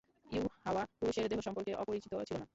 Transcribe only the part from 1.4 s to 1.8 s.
সম্পর্কে